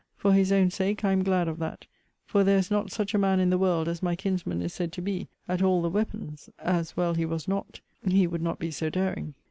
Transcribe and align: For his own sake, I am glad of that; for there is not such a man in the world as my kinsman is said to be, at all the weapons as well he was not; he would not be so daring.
For 0.17 0.33
his 0.33 0.51
own 0.51 0.71
sake, 0.71 1.05
I 1.05 1.11
am 1.11 1.21
glad 1.23 1.47
of 1.47 1.59
that; 1.59 1.85
for 2.25 2.43
there 2.43 2.57
is 2.57 2.71
not 2.71 2.91
such 2.91 3.13
a 3.13 3.19
man 3.19 3.39
in 3.39 3.51
the 3.51 3.57
world 3.59 3.87
as 3.87 4.01
my 4.01 4.15
kinsman 4.15 4.59
is 4.63 4.73
said 4.73 4.91
to 4.93 5.01
be, 5.03 5.27
at 5.47 5.61
all 5.61 5.79
the 5.83 5.91
weapons 5.91 6.49
as 6.57 6.97
well 6.97 7.13
he 7.13 7.23
was 7.27 7.47
not; 7.47 7.81
he 8.03 8.25
would 8.25 8.41
not 8.41 8.57
be 8.57 8.71
so 8.71 8.89
daring. 8.89 9.35